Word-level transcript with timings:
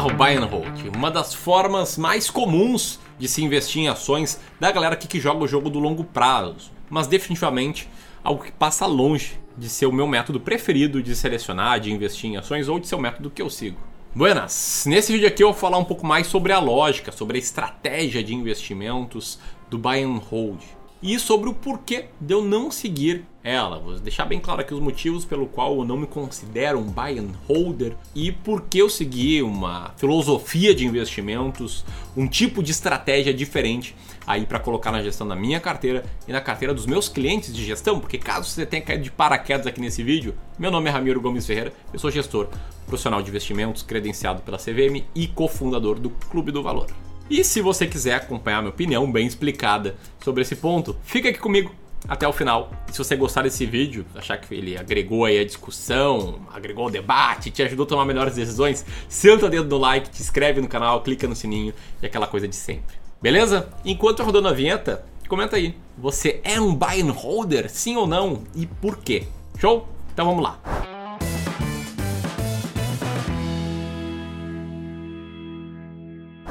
bizarro 0.00 0.14
buy 0.14 0.34
and 0.34 0.46
hold, 0.46 0.96
uma 0.96 1.10
das 1.10 1.34
formas 1.34 1.98
mais 1.98 2.30
comuns 2.30 2.98
de 3.18 3.28
se 3.28 3.44
investir 3.44 3.82
em 3.82 3.88
ações 3.88 4.40
da 4.58 4.72
galera 4.72 4.94
aqui 4.94 5.06
que 5.06 5.20
joga 5.20 5.44
o 5.44 5.48
jogo 5.48 5.68
do 5.68 5.78
longo 5.78 6.04
prazo, 6.04 6.70
mas 6.88 7.06
definitivamente 7.06 7.88
algo 8.24 8.42
que 8.42 8.52
passa 8.52 8.86
longe 8.86 9.38
de 9.56 9.68
ser 9.68 9.86
o 9.86 9.92
meu 9.92 10.06
método 10.06 10.40
preferido 10.40 11.02
de 11.02 11.14
selecionar, 11.14 11.80
de 11.80 11.92
investir 11.92 12.30
em 12.30 12.36
ações 12.38 12.68
ou 12.68 12.78
de 12.78 12.88
ser 12.88 12.94
o 12.94 13.00
método 13.00 13.30
que 13.30 13.42
eu 13.42 13.50
sigo. 13.50 13.78
Buenas! 14.14 14.84
Nesse 14.86 15.12
vídeo 15.12 15.28
aqui 15.28 15.42
eu 15.42 15.48
vou 15.48 15.58
falar 15.58 15.76
um 15.76 15.84
pouco 15.84 16.06
mais 16.06 16.26
sobre 16.26 16.52
a 16.52 16.58
lógica, 16.58 17.12
sobre 17.12 17.36
a 17.36 17.40
estratégia 17.40 18.24
de 18.24 18.34
investimentos 18.34 19.38
do 19.68 19.76
buy 19.76 20.02
and 20.02 20.20
hold 20.30 20.60
e 21.02 21.18
sobre 21.18 21.50
o 21.50 21.54
porquê 21.54 22.06
de 22.18 22.32
eu 22.32 22.42
não 22.42 22.70
seguir 22.70 23.26
ela. 23.42 23.78
Vou 23.78 23.98
deixar 23.98 24.24
bem 24.24 24.38
claro 24.38 24.60
aqui 24.60 24.74
os 24.74 24.80
motivos 24.80 25.24
pelo 25.24 25.46
qual 25.46 25.76
eu 25.78 25.84
não 25.84 25.96
me 25.96 26.06
considero 26.06 26.78
um 26.78 26.84
buy 26.84 27.18
and 27.18 27.32
holder 27.46 27.96
e 28.14 28.30
por 28.30 28.62
que 28.62 28.78
eu 28.78 28.88
segui 28.88 29.42
uma 29.42 29.92
filosofia 29.96 30.74
de 30.74 30.86
investimentos, 30.86 31.84
um 32.16 32.26
tipo 32.26 32.62
de 32.62 32.70
estratégia 32.70 33.32
diferente 33.32 33.94
aí 34.26 34.46
para 34.46 34.60
colocar 34.60 34.92
na 34.92 35.02
gestão 35.02 35.26
da 35.26 35.34
minha 35.34 35.58
carteira 35.58 36.04
e 36.28 36.32
na 36.32 36.40
carteira 36.40 36.74
dos 36.74 36.86
meus 36.86 37.08
clientes 37.08 37.54
de 37.54 37.64
gestão, 37.64 37.98
porque 37.98 38.18
caso 38.18 38.48
você 38.48 38.66
tenha 38.66 38.82
caído 38.82 39.04
de 39.04 39.10
paraquedas 39.10 39.66
aqui 39.66 39.80
nesse 39.80 40.02
vídeo, 40.02 40.34
meu 40.58 40.70
nome 40.70 40.88
é 40.88 40.92
Ramiro 40.92 41.20
Gomes 41.20 41.46
Ferreira, 41.46 41.72
eu 41.92 41.98
sou 41.98 42.10
gestor 42.10 42.48
profissional 42.86 43.22
de 43.22 43.30
investimentos 43.30 43.82
credenciado 43.82 44.42
pela 44.42 44.58
CVM 44.58 45.04
e 45.14 45.26
cofundador 45.26 45.98
do 45.98 46.10
Clube 46.10 46.52
do 46.52 46.62
Valor. 46.62 46.88
E 47.30 47.44
se 47.44 47.60
você 47.60 47.86
quiser 47.86 48.14
acompanhar 48.14 48.60
minha 48.60 48.70
opinião 48.70 49.10
bem 49.10 49.24
explicada 49.24 49.94
sobre 50.18 50.42
esse 50.42 50.56
ponto, 50.56 50.96
fica 51.04 51.28
aqui 51.28 51.38
comigo 51.38 51.72
até 52.08 52.26
o 52.26 52.32
final. 52.32 52.70
Se 52.90 52.98
você 52.98 53.16
gostar 53.16 53.42
desse 53.42 53.66
vídeo, 53.66 54.04
achar 54.14 54.38
que 54.38 54.54
ele 54.54 54.76
agregou 54.76 55.24
aí 55.24 55.38
a 55.38 55.44
discussão, 55.44 56.40
agregou 56.52 56.86
o 56.86 56.90
debate, 56.90 57.50
te 57.50 57.62
ajudou 57.62 57.84
a 57.84 57.88
tomar 57.88 58.04
melhores 58.04 58.34
decisões, 58.34 58.84
senta 59.08 59.46
o 59.46 59.48
dedo 59.48 59.68
no 59.68 59.78
like, 59.78 60.10
te 60.10 60.20
inscreve 60.22 60.60
no 60.60 60.68
canal, 60.68 61.02
clica 61.02 61.28
no 61.28 61.36
sininho 61.36 61.74
e 62.02 62.06
aquela 62.06 62.26
coisa 62.26 62.48
de 62.48 62.56
sempre. 62.56 62.96
Beleza? 63.22 63.68
Enquanto 63.84 64.20
eu 64.20 64.26
rodando 64.26 64.48
a 64.48 64.52
vinheta, 64.52 65.04
comenta 65.28 65.56
aí. 65.56 65.76
Você 65.96 66.40
é 66.42 66.60
um 66.60 66.74
buy 66.74 67.00
and 67.02 67.12
holder, 67.12 67.70
sim 67.70 67.96
ou 67.96 68.06
não? 68.06 68.42
E 68.54 68.66
por 68.66 68.96
quê? 68.96 69.28
Show? 69.58 69.88
Então 70.12 70.26
vamos 70.26 70.42
lá. 70.42 70.58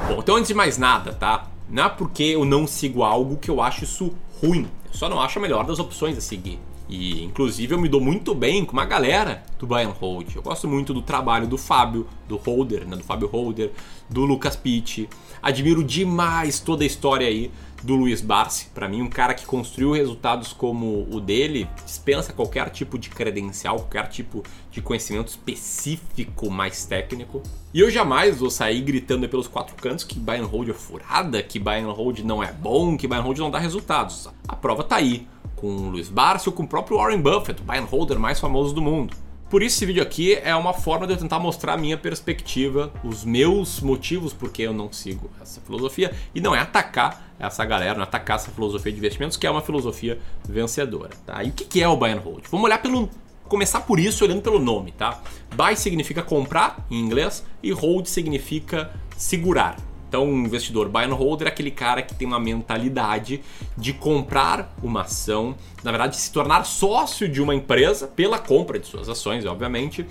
Bom, 0.08 0.20
então 0.20 0.36
antes 0.36 0.48
de 0.48 0.54
mais 0.54 0.78
nada, 0.78 1.12
tá? 1.12 1.50
Não 1.68 1.84
é 1.84 1.88
porque 1.88 2.22
eu 2.22 2.44
não 2.44 2.66
sigo 2.66 3.02
algo 3.02 3.36
que 3.36 3.50
eu 3.50 3.60
acho 3.60 3.84
isso 3.84 4.14
ruim. 4.40 4.68
Só 4.92 5.08
não 5.08 5.20
acho 5.20 5.38
a 5.38 5.42
melhor 5.42 5.64
das 5.64 5.78
opções 5.78 6.16
a 6.18 6.20
seguir. 6.20 6.58
E 6.90 7.22
inclusive 7.22 7.72
eu 7.72 7.80
me 7.80 7.88
dou 7.88 8.00
muito 8.00 8.34
bem 8.34 8.64
com 8.64 8.72
uma 8.72 8.84
galera 8.84 9.44
do 9.56 9.66
buy 9.66 9.84
and 9.84 9.90
hold. 9.90 10.34
Eu 10.34 10.42
gosto 10.42 10.66
muito 10.66 10.92
do 10.92 11.00
trabalho 11.00 11.46
do 11.46 11.56
Fábio, 11.56 12.08
do 12.26 12.36
Holder, 12.36 12.84
né, 12.84 12.96
do 12.96 13.04
Fábio 13.04 13.28
Holder, 13.28 13.70
do 14.08 14.24
Lucas 14.24 14.56
Pitt. 14.56 15.08
Admiro 15.40 15.84
demais 15.84 16.58
toda 16.58 16.82
a 16.82 16.86
história 16.86 17.28
aí 17.28 17.52
do 17.84 17.94
Luiz 17.94 18.20
Barsi. 18.20 18.66
Para 18.74 18.88
mim, 18.88 19.02
um 19.02 19.08
cara 19.08 19.34
que 19.34 19.46
construiu 19.46 19.92
resultados 19.92 20.52
como 20.52 21.06
o 21.08 21.20
dele 21.20 21.68
dispensa 21.84 22.32
qualquer 22.32 22.68
tipo 22.70 22.98
de 22.98 23.08
credencial, 23.08 23.76
qualquer 23.76 24.08
tipo 24.08 24.42
de 24.70 24.82
conhecimento 24.82 25.28
específico 25.28 26.50
mais 26.50 26.84
técnico. 26.84 27.40
E 27.72 27.78
eu 27.78 27.88
jamais 27.88 28.38
vou 28.38 28.50
sair 28.50 28.80
gritando 28.80 29.28
pelos 29.28 29.46
quatro 29.46 29.76
cantos 29.76 30.04
que 30.04 30.18
buy 30.18 30.38
and 30.38 30.46
hold 30.46 30.68
é 30.68 30.74
furada, 30.74 31.40
que 31.40 31.60
buy 31.60 31.78
and 31.78 31.92
hold 31.92 32.18
não 32.20 32.42
é 32.42 32.52
bom, 32.52 32.96
que 32.96 33.06
buy 33.06 33.18
and 33.18 33.22
hold 33.22 33.38
não 33.38 33.50
dá 33.50 33.60
resultados. 33.60 34.28
A 34.48 34.56
prova 34.56 34.82
tá 34.82 34.96
aí, 34.96 35.26
com 35.60 35.68
o 35.68 35.90
Luiz 35.90 36.08
Barsi 36.08 36.48
ou 36.48 36.54
com 36.54 36.62
o 36.62 36.66
próprio 36.66 36.96
Warren 36.96 37.20
Buffett, 37.20 37.60
o 37.60 37.64
buy 37.64 37.78
and 37.78 37.84
holder 37.84 38.18
mais 38.18 38.40
famoso 38.40 38.74
do 38.74 38.80
mundo. 38.80 39.14
Por 39.50 39.64
isso 39.64 39.78
esse 39.78 39.86
vídeo 39.86 40.00
aqui 40.00 40.36
é 40.36 40.54
uma 40.54 40.72
forma 40.72 41.08
de 41.08 41.12
eu 41.12 41.16
tentar 41.16 41.40
mostrar 41.40 41.72
a 41.72 41.76
minha 41.76 41.98
perspectiva, 41.98 42.92
os 43.02 43.24
meus 43.24 43.80
motivos 43.80 44.32
porque 44.32 44.62
eu 44.62 44.72
não 44.72 44.92
sigo 44.92 45.28
essa 45.42 45.60
filosofia 45.60 46.12
e 46.32 46.40
não 46.40 46.54
é 46.54 46.60
atacar 46.60 47.34
essa 47.36 47.64
galera, 47.64 47.94
não 47.94 48.02
é 48.02 48.04
atacar 48.04 48.36
essa 48.36 48.52
filosofia 48.52 48.92
de 48.92 48.98
investimentos 48.98 49.36
que 49.36 49.46
é 49.46 49.50
uma 49.50 49.60
filosofia 49.60 50.20
vencedora, 50.48 51.10
tá? 51.26 51.42
E 51.42 51.48
o 51.48 51.52
que 51.52 51.82
é 51.82 51.88
o 51.88 51.96
buy 51.96 52.12
and 52.12 52.20
hold? 52.20 52.44
Vamos 52.48 52.64
olhar 52.64 52.80
pelo 52.80 53.10
começar 53.48 53.80
por 53.80 53.98
isso 53.98 54.24
olhando 54.24 54.40
pelo 54.40 54.60
nome, 54.60 54.92
tá? 54.92 55.20
Buy 55.56 55.74
significa 55.76 56.22
comprar 56.22 56.86
em 56.88 57.00
inglês 57.00 57.44
e 57.60 57.72
hold 57.72 58.06
significa 58.06 58.92
segurar. 59.16 59.89
Então, 60.10 60.24
um 60.24 60.44
investidor 60.44 60.88
buy 60.88 61.04
and 61.04 61.14
holder 61.14 61.46
é 61.46 61.50
aquele 61.52 61.70
cara 61.70 62.02
que 62.02 62.16
tem 62.16 62.26
uma 62.26 62.40
mentalidade 62.40 63.40
de 63.78 63.92
comprar 63.92 64.74
uma 64.82 65.02
ação, 65.02 65.54
na 65.84 65.92
verdade, 65.92 66.16
se 66.16 66.32
tornar 66.32 66.64
sócio 66.64 67.28
de 67.28 67.40
uma 67.40 67.54
empresa 67.54 68.08
pela 68.08 68.36
compra 68.36 68.76
de 68.76 68.88
suas 68.88 69.08
ações, 69.08 69.46
obviamente, 69.46 70.04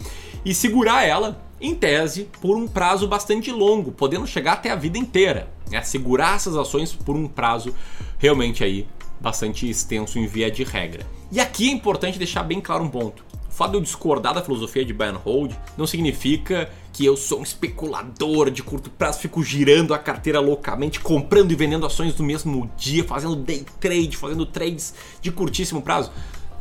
e 0.45 0.53
segurar 0.53 1.03
ela, 1.03 1.43
em 1.59 1.75
tese, 1.75 2.29
por 2.39 2.55
um 2.55 2.65
prazo 2.65 3.09
bastante 3.09 3.51
longo, 3.51 3.91
podendo 3.91 4.25
chegar 4.25 4.53
até 4.53 4.71
a 4.71 4.75
vida 4.75 4.97
inteira. 4.97 5.51
Né? 5.69 5.81
Segurar 5.81 6.37
essas 6.37 6.55
ações 6.55 6.93
por 6.93 7.17
um 7.17 7.27
prazo 7.27 7.75
realmente 8.17 8.63
aí 8.63 8.87
bastante 9.19 9.69
extenso 9.69 10.17
em 10.17 10.25
via 10.25 10.49
de 10.49 10.63
regra. 10.63 11.05
E 11.29 11.41
aqui 11.41 11.67
é 11.67 11.73
importante 11.73 12.17
deixar 12.17 12.43
bem 12.43 12.61
claro 12.61 12.85
um 12.85 12.89
ponto 12.89 13.28
fato 13.59 13.71
de 13.71 13.77
eu 13.77 13.81
discordar 13.81 14.33
da 14.33 14.41
filosofia 14.41 14.85
de 14.85 14.93
buy 14.93 15.07
and 15.07 15.17
hold 15.17 15.51
não 15.77 15.85
significa 15.85 16.71
que 16.93 17.05
eu 17.05 17.17
sou 17.17 17.41
um 17.41 17.43
especulador 17.43 18.49
de 18.49 18.63
curto 18.63 18.89
prazo, 18.89 19.19
fico 19.19 19.43
girando 19.43 19.93
a 19.93 19.99
carteira 19.99 20.39
loucamente, 20.39 21.01
comprando 21.01 21.51
e 21.51 21.55
vendendo 21.55 21.85
ações 21.85 22.17
no 22.17 22.23
mesmo 22.25 22.71
dia, 22.77 23.03
fazendo 23.03 23.35
day 23.35 23.65
trade, 23.77 24.15
fazendo 24.15 24.45
trades 24.45 24.93
de 25.21 25.29
curtíssimo 25.29 25.81
prazo. 25.81 26.09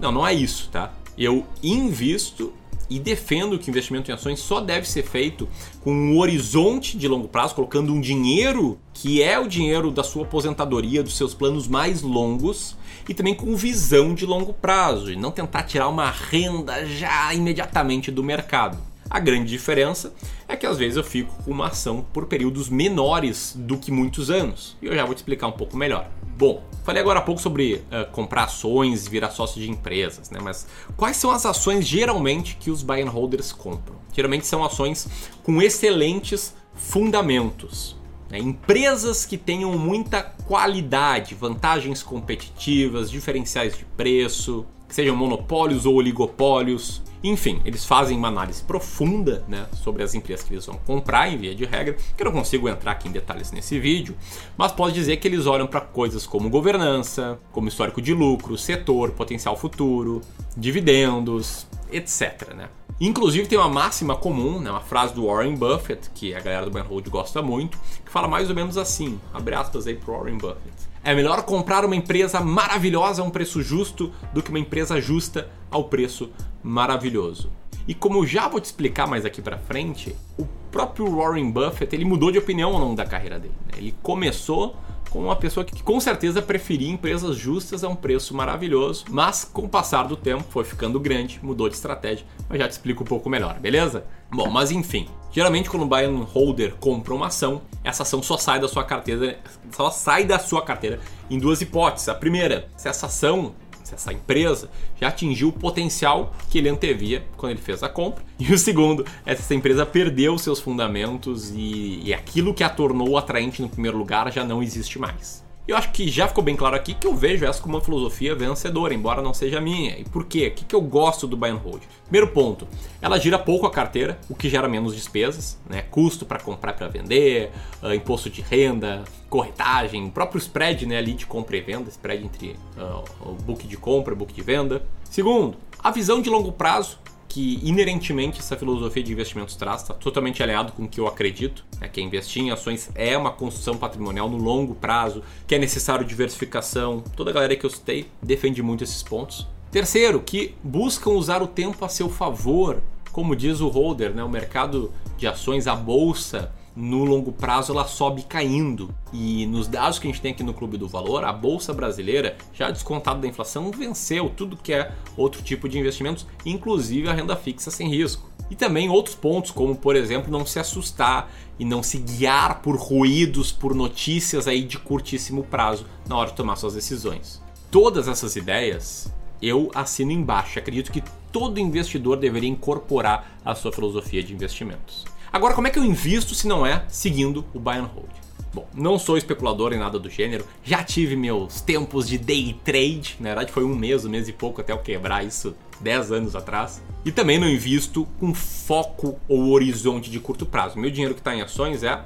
Não, 0.01 0.11
não 0.11 0.27
é 0.27 0.35
isso, 0.35 0.69
tá? 0.73 0.93
Eu 1.17 1.47
invisto 1.63 2.53
e 2.91 2.99
defendo 2.99 3.59
que 3.61 3.71
investimento 3.71 4.11
em 4.11 4.15
ações 4.15 4.41
só 4.41 4.61
deve 4.61 4.89
ser 4.89 5.05
feito 5.05 5.49
com 5.83 5.93
um 5.93 6.19
horizonte 6.19 6.99
de 6.99 7.07
longo 7.07 7.29
prazo, 7.29 7.55
colocando 7.55 7.93
um 7.93 8.01
dinheiro 8.01 8.77
que 8.93 9.23
é 9.23 9.39
o 9.39 9.47
dinheiro 9.47 9.93
da 9.93 10.03
sua 10.03 10.25
aposentadoria, 10.25 11.03
dos 11.03 11.17
seus 11.17 11.33
planos 11.33 11.69
mais 11.69 12.03
longos, 12.03 12.77
e 13.09 13.15
também 13.15 13.35
com 13.35 13.57
visão 13.57 14.15
de 14.15 14.27
longo 14.27 14.53
prazo, 14.53 15.11
e 15.11 15.17
não 15.17 15.31
tentar 15.31 15.63
tirar 15.63 15.89
uma 15.89 16.11
renda 16.11 16.85
já 16.87 17.33
imediatamente 17.33 18.11
do 18.11 18.23
mercado. 18.23 18.79
A 19.11 19.19
grande 19.19 19.49
diferença 19.49 20.13
é 20.47 20.55
que 20.55 20.67
às 20.67 20.77
vezes 20.77 20.99
eu 20.99 21.05
fico 21.05 21.35
com 21.43 21.51
uma 21.51 21.69
ação 21.69 22.05
por 22.13 22.27
períodos 22.27 22.69
menores 22.69 23.55
do 23.57 23.79
que 23.79 23.91
muitos 23.91 24.31
anos, 24.31 24.77
e 24.83 24.87
eu 24.87 24.95
já 24.95 25.05
vou 25.05 25.15
te 25.15 25.19
explicar 25.19 25.47
um 25.47 25.53
pouco 25.53 25.77
melhor. 25.77 26.11
Bom, 26.37 26.63
falei 26.85 27.03
agora 27.03 27.19
há 27.19 27.23
pouco 27.23 27.41
sobre 27.41 27.75
uh, 27.75 28.09
comprar 28.13 28.45
ações 28.45 29.07
e 29.07 29.11
virar 29.11 29.31
sócio 29.31 29.61
de 29.61 29.69
empresas, 29.69 30.31
né? 30.31 30.39
Mas 30.43 30.69
quais 30.97 31.17
são 31.17 31.31
as 31.31 31.45
ações 31.45 31.87
geralmente 31.87 32.57
que 32.61 32.71
os 32.71 32.83
buy 32.83 33.03
and 33.03 33.09
holders 33.09 33.51
compram? 33.51 33.97
Geralmente 34.13 34.47
são 34.47 34.63
ações 34.63 35.09
com 35.43 35.61
excelentes 35.61 36.55
fundamentos. 36.75 37.98
Né? 38.31 38.39
Empresas 38.39 39.25
que 39.25 39.37
tenham 39.37 39.77
muita 39.79 40.23
qualidade, 40.23 41.35
vantagens 41.35 42.03
competitivas, 42.03 43.11
diferenciais 43.11 43.77
de 43.77 43.85
preço, 43.85 44.67
que 44.89 44.95
sejam 44.95 45.15
monopólios 45.15 45.85
ou 45.85 45.95
oligopólios, 45.95 47.03
enfim, 47.23 47.61
eles 47.65 47.85
fazem 47.85 48.17
uma 48.17 48.29
análise 48.29 48.63
profunda 48.63 49.45
né, 49.49 49.67
sobre 49.73 50.03
as 50.03 50.15
empresas 50.15 50.47
que 50.47 50.55
eles 50.55 50.65
vão 50.65 50.79
comprar, 50.87 51.29
em 51.29 51.37
via 51.37 51.55
de 51.55 51.65
regra, 51.65 51.97
que 52.17 52.23
eu 52.23 52.27
não 52.27 52.33
consigo 52.33 52.69
entrar 52.69 52.93
aqui 52.93 53.09
em 53.09 53.13
detalhes 53.13 53.51
nesse 53.51 53.79
vídeo, 53.79 54.17
mas 54.57 54.71
pode 54.71 54.95
dizer 54.95 55.17
que 55.17 55.27
eles 55.27 55.47
olham 55.47 55.67
para 55.67 55.81
coisas 55.81 56.27
como 56.27 56.49
governança, 56.49 57.39
como 57.51 57.69
histórico 57.69 58.01
de 58.01 58.15
lucro, 58.15 58.57
setor, 58.57 59.11
potencial 59.11 59.57
futuro, 59.57 60.21
dividendos, 60.57 61.67
etc. 61.91 62.55
Né? 62.55 62.69
Inclusive 63.01 63.47
tem 63.47 63.57
uma 63.57 63.69
máxima 63.69 64.17
comum, 64.17 64.59
né, 64.59 64.71
uma 64.71 64.81
frase 64.81 65.15
do 65.15 65.27
Warren 65.27 65.55
Buffett, 65.55 66.11
que 66.15 66.35
a 66.35 66.41
galera 66.41 66.65
do 66.65 66.73
buy 66.73 66.83
hold 66.83 67.09
gosta 67.09 67.41
muito, 67.41 67.79
que 68.05 68.11
fala 68.11 68.27
mais 68.27 68.49
ou 68.49 68.57
menos 68.57 68.77
assim, 68.77 69.21
abre 69.33 69.55
aspas 69.55 69.87
aí 69.87 69.95
pro 69.95 70.15
Warren 70.15 70.37
Buffett. 70.37 70.89
É 71.05 71.15
melhor 71.15 71.45
comprar 71.45 71.85
uma 71.85 71.95
empresa 71.95 72.41
maravilhosa 72.41 73.23
a 73.23 73.25
um 73.25 73.31
preço 73.31 73.63
justo 73.63 74.13
do 74.35 74.43
que 74.43 74.51
uma 74.51 74.59
empresa 74.59 75.01
justa 75.01 75.49
ao 75.71 75.85
preço 75.85 76.31
maravilhoso. 76.61 77.53
E 77.87 77.95
como 77.95 78.19
eu 78.19 78.27
já 78.27 78.49
vou 78.49 78.61
te 78.61 78.65
explicar 78.65 79.07
mais 79.07 79.25
aqui 79.25 79.41
para 79.41 79.59
frente, 79.59 80.15
o 80.37 80.45
próprio 80.71 81.17
Warren 81.17 81.51
Buffett 81.53 81.95
ele 81.95 82.05
mudou 82.05 82.33
de 82.33 82.39
opinião 82.39 82.75
ao 82.75 82.81
longo 82.81 82.97
da 82.97 83.07
carreira 83.07 83.39
dele. 83.39 83.55
Né? 83.67 83.79
Ele 83.79 83.95
começou 84.03 84.77
como 85.11 85.27
uma 85.27 85.37
pessoa 85.37 85.65
que 85.65 85.83
com 85.83 86.01
certeza 86.01 86.43
preferia 86.43 86.91
empresas 86.91 87.37
justas 87.37 87.83
a 87.85 87.89
um 87.89 87.97
preço 87.97 88.35
maravilhoso, 88.35 89.05
mas 89.09 89.45
com 89.45 89.63
o 89.63 89.69
passar 89.69 90.05
do 90.05 90.17
tempo 90.17 90.45
foi 90.51 90.65
ficando 90.65 91.01
grande, 91.01 91.41
mudou 91.43 91.69
de 91.69 91.75
estratégia, 91.75 92.27
mas 92.49 92.59
já 92.59 92.69
te 92.69 92.73
explico 92.73 93.03
um 93.03 93.07
pouco 93.07 93.29
melhor, 93.29 93.59
beleza? 93.59 94.05
Bom, 94.31 94.51
mas 94.51 94.71
enfim, 94.71 95.09
geralmente 95.33 95.71
quando 95.71 95.85
o 95.85 95.87
buy 95.87 96.05
and 96.05 96.25
holder 96.25 96.75
compra 96.77 97.15
uma 97.15 97.29
ação, 97.29 97.63
essa 97.83 98.03
ação 98.03 98.23
só 98.23 98.37
sai 98.37 98.61
da 98.61 98.69
sua 98.69 98.85
carteira, 98.85 99.39
só 99.71 99.91
sai 99.91 100.25
da 100.25 100.39
sua 100.39 100.63
carteira 100.63 101.01
em 101.31 101.39
duas 101.39 101.61
hipóteses. 101.61 102.09
A 102.09 102.15
primeira, 102.15 102.69
se 102.77 102.89
essa 102.89 103.07
ação 103.07 103.55
essa 103.95 104.13
empresa 104.13 104.71
já 105.01 105.09
atingiu 105.09 105.49
o 105.49 105.53
potencial 105.53 106.35
que 106.51 106.59
ele 106.59 106.69
antevia 106.69 107.25
quando 107.37 107.53
ele 107.53 107.61
fez 107.61 107.83
a 107.83 107.89
compra. 107.89 108.25
E 108.39 108.53
o 108.53 108.59
segundo 108.59 109.05
se 109.05 109.11
essa 109.27 109.55
empresa 109.55 109.85
perdeu 109.85 110.39
seus 110.39 110.61
fundamentos 110.61 111.51
e, 111.51 112.01
e 112.05 112.15
aquilo 112.15 112.55
que 112.55 112.63
a 112.63 112.69
tornou 112.69 113.19
atraente 113.19 113.61
no 113.61 113.69
primeiro 113.69 113.99
lugar 113.99 114.31
já 114.31 114.45
não 114.45 114.63
existe 114.63 114.97
mais. 114.97 115.48
Eu 115.69 115.77
acho 115.77 115.93
que 115.93 116.09
já 116.09 116.27
ficou 116.27 116.43
bem 116.43 116.57
claro 116.57 116.75
aqui 116.75 116.95
que 116.95 117.07
eu 117.07 117.15
vejo 117.15 117.45
essa 117.45 117.61
como 117.61 117.77
uma 117.77 117.85
filosofia 117.85 118.35
vencedora, 118.35 118.95
embora 118.95 119.21
não 119.21 119.35
seja 119.35 119.61
minha. 119.61 119.99
E 119.99 120.05
por 120.05 120.25
quê? 120.25 120.47
O 120.47 120.51
que, 120.51 120.65
que 120.65 120.75
eu 120.75 120.81
gosto 120.81 121.27
do 121.27 121.37
buy 121.37 121.51
and 121.51 121.57
hold? 121.57 121.83
Primeiro 122.05 122.33
ponto, 122.33 122.67
ela 123.03 123.19
gira 123.19 123.39
pouco 123.39 123.67
a 123.67 123.71
carteira, 123.71 124.19
o 124.31 124.35
que 124.35 124.49
gera 124.49 124.67
menos 124.67 124.95
despesas, 124.95 125.61
né? 125.69 125.83
Custo 125.83 126.25
para 126.25 126.39
comprar 126.39 126.73
para 126.73 126.89
vender, 126.89 127.51
uh, 127.83 127.93
imposto 127.93 128.31
de 128.31 128.41
renda, 128.41 129.05
corretagem, 129.29 130.07
o 130.07 130.11
próprio 130.11 130.39
spread 130.39 130.87
né, 130.87 130.97
ali 130.97 131.13
de 131.13 131.27
compra 131.27 131.59
e 131.59 131.61
venda, 131.61 131.91
spread 131.91 132.25
entre 132.25 132.57
uh, 132.79 133.05
o 133.21 133.35
book 133.35 133.67
de 133.67 133.77
compra 133.77 134.15
e 134.15 134.17
book 134.17 134.33
de 134.33 134.41
venda. 134.41 134.83
Segundo, 135.05 135.59
a 135.85 135.91
visão 135.91 136.23
de 136.23 136.31
longo 136.31 136.51
prazo 136.51 136.99
que 137.29 137.61
inerentemente 137.63 138.41
essa 138.41 138.57
filosofia 138.57 139.03
de 139.03 139.13
investimentos 139.13 139.55
traz, 139.55 139.83
está 139.83 139.93
totalmente 139.93 140.43
alinhado 140.43 140.73
com 140.73 140.85
o 140.85 140.89
que 140.89 140.99
eu 140.99 141.07
acredito, 141.07 141.65
é 141.81 141.87
que 141.87 142.01
investir 142.01 142.43
em 142.43 142.51
ações 142.51 142.91
é 142.95 143.17
uma 143.17 143.31
construção 143.31 143.77
patrimonial 143.77 144.29
no 144.29 144.39
longo 144.39 144.75
prazo, 144.75 145.23
que 145.47 145.55
é 145.55 145.59
necessário 145.59 146.05
diversificação. 146.05 147.05
Toda 147.15 147.31
a 147.31 147.35
galera 147.35 147.55
que 147.55 147.67
eu 147.67 147.71
citei 147.71 148.07
defende 148.23 148.63
muito 148.63 148.83
esses 148.83 149.03
pontos. 149.03 149.47
Terceiro, 149.71 150.21
que 150.21 150.55
buscam 150.65 151.11
usar 151.11 151.43
o 151.43 151.47
tempo 151.47 151.85
a 151.85 151.89
seu 151.89 152.09
favor. 152.09 152.83
Como 153.13 153.37
diz 153.37 153.61
o 153.61 153.69
holder, 153.69 154.15
né, 154.15 154.25
o 154.25 154.29
mercado 154.29 154.93
de 155.19 155.27
ações, 155.27 155.67
a 155.67 155.75
bolsa, 155.75 156.53
no 156.79 157.05
longo 157.05 157.33
prazo 157.33 157.73
ela 157.73 157.89
sobe 157.89 158.23
caindo. 158.23 158.95
E 159.13 159.47
nos 159.47 159.67
dados 159.67 159.99
que 159.99 160.07
a 160.07 160.11
gente 160.11 160.23
tem 160.23 160.31
aqui 160.31 160.45
no 160.45 160.55
Clube 160.55 160.79
do 160.79 160.87
Valor, 160.87 161.25
a 161.25 161.33
bolsa 161.33 161.75
brasileira, 161.75 162.37
já 162.55 162.71
descontado 162.71 163.21
da 163.21 163.27
inflação, 163.27 163.73
venceu 163.73 164.31
tudo 164.31 164.57
que 164.57 164.73
é 164.73 164.93
outro 165.17 165.43
tipo 165.43 165.69
de 165.69 165.77
investimentos, 165.77 166.25
inclusive 166.47 167.09
a 167.09 167.13
renda 167.13 167.35
fixa 167.35 167.73
sem 167.73 167.89
risco. 167.89 168.31
E 168.49 168.55
também 168.55 168.89
outros 168.89 169.17
pontos, 169.17 169.51
como 169.51 169.75
por 169.75 169.97
exemplo, 169.97 170.31
não 170.31 170.47
se 170.47 170.61
assustar 170.61 171.31
e 171.59 171.65
não 171.65 171.83
se 171.83 171.99
guiar 171.99 172.63
por 172.63 172.77
ruídos, 172.77 173.51
por 173.51 173.75
notícias 173.75 174.47
aí 174.47 174.63
de 174.63 174.79
curtíssimo 174.79 175.43
prazo 175.43 175.85
na 176.09 176.17
hora 176.17 176.31
de 176.31 176.37
tomar 176.37 176.55
suas 176.55 176.75
decisões. 176.75 177.43
Todas 177.73 178.07
essas 178.07 178.37
ideias 178.37 179.13
eu 179.43 179.69
assino 179.75 180.13
embaixo. 180.13 180.61
Acredito 180.61 180.93
que 180.93 181.03
todo 181.33 181.59
investidor 181.59 182.17
deveria 182.19 182.49
incorporar 182.49 183.39
a 183.45 183.55
sua 183.55 183.73
filosofia 183.73 184.23
de 184.23 184.33
investimentos. 184.33 185.05
Agora, 185.33 185.55
como 185.55 185.67
é 185.67 185.71
que 185.71 185.79
eu 185.79 185.85
invisto 185.85 186.35
se 186.35 186.49
não 186.49 186.65
é 186.65 186.85
seguindo 186.89 187.45
o 187.53 187.59
buy 187.59 187.77
and 187.77 187.91
hold? 187.95 188.09
Bom, 188.53 188.67
não 188.75 188.99
sou 188.99 189.19
especulador 189.19 189.75
em 189.75 189.79
nada 189.79 189.99
do 189.99 190.09
gênero, 190.09 190.47
já 190.65 190.83
tive 190.83 191.15
meus 191.15 191.61
tempos 191.61 192.09
de 192.09 192.17
day 192.17 192.57
trade, 192.65 193.17
na 193.21 193.29
verdade 193.29 193.53
foi 193.53 193.63
um 193.63 193.75
mês, 193.75 194.07
um 194.07 194.09
mês 194.09 194.27
e 194.27 194.33
pouco 194.33 194.63
até 194.63 194.73
eu 194.73 194.79
quebrar 194.79 195.23
isso 195.23 195.55
10 195.81 196.13
anos 196.13 196.35
atrás. 196.35 196.83
E 197.05 197.13
também 197.13 197.39
não 197.39 197.49
invisto 197.49 198.09
com 198.19 198.33
foco 198.35 199.19
ou 199.29 199.51
horizonte 199.51 200.11
de 200.11 200.19
curto 200.19 200.47
prazo. 200.47 200.79
Meu 200.79 200.91
dinheiro 200.91 201.15
que 201.15 201.21
está 201.21 201.35
em 201.35 201.43
ações 201.43 201.83
é 201.83 202.03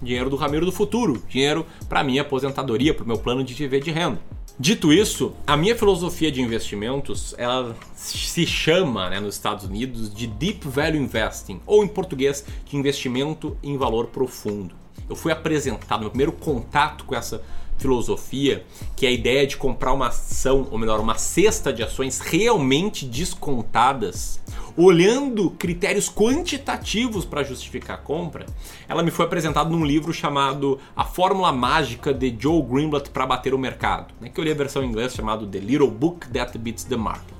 dinheiro 0.00 0.30
do 0.30 0.36
Ramiro 0.36 0.64
do 0.64 0.72
futuro, 0.72 1.22
dinheiro 1.28 1.66
para 1.88 2.04
minha 2.04 2.22
aposentadoria, 2.22 2.94
para 2.94 3.04
o 3.04 3.08
meu 3.08 3.18
plano 3.18 3.42
de 3.42 3.52
viver 3.52 3.82
de 3.82 3.90
renda. 3.90 4.20
Dito 4.62 4.92
isso, 4.92 5.32
a 5.46 5.56
minha 5.56 5.74
filosofia 5.74 6.30
de 6.30 6.42
investimentos 6.42 7.34
ela 7.38 7.74
se 7.94 8.46
chama 8.46 9.08
né, 9.08 9.18
nos 9.18 9.34
Estados 9.34 9.64
Unidos 9.64 10.12
de 10.12 10.26
Deep 10.26 10.68
Value 10.68 10.98
Investing, 10.98 11.62
ou 11.64 11.82
em 11.82 11.88
português, 11.88 12.44
de 12.66 12.76
investimento 12.76 13.56
em 13.62 13.78
valor 13.78 14.08
profundo. 14.08 14.74
Eu 15.08 15.16
fui 15.16 15.32
apresentado, 15.32 16.00
meu 16.00 16.10
primeiro 16.10 16.32
contato 16.32 17.06
com 17.06 17.14
essa 17.14 17.42
filosofia, 17.80 18.64
que 18.94 19.06
é 19.06 19.08
a 19.08 19.12
ideia 19.12 19.46
de 19.46 19.56
comprar 19.56 19.92
uma 19.92 20.08
ação, 20.08 20.68
ou 20.70 20.78
melhor, 20.78 21.00
uma 21.00 21.16
cesta 21.16 21.72
de 21.72 21.82
ações 21.82 22.20
realmente 22.20 23.06
descontadas, 23.06 24.38
olhando 24.76 25.50
critérios 25.50 26.08
quantitativos 26.08 27.24
para 27.24 27.42
justificar 27.42 27.96
a 27.96 28.00
compra, 28.00 28.46
ela 28.88 29.02
me 29.02 29.10
foi 29.10 29.24
apresentada 29.24 29.68
num 29.68 29.84
livro 29.84 30.12
chamado 30.12 30.78
A 30.94 31.04
Fórmula 31.04 31.52
Mágica 31.52 32.14
de 32.14 32.34
Joe 32.38 32.62
Greenblatt 32.62 33.10
para 33.10 33.26
bater 33.26 33.54
o 33.54 33.58
mercado, 33.58 34.14
né, 34.20 34.28
que 34.28 34.38
eu 34.38 34.44
li 34.44 34.50
a 34.50 34.54
versão 34.54 34.84
em 34.84 34.88
inglês 34.88 35.14
chamado 35.14 35.46
The 35.46 35.58
Little 35.58 35.90
Book 35.90 36.28
That 36.28 36.56
Beats 36.58 36.84
the 36.84 36.96
Market. 36.96 37.34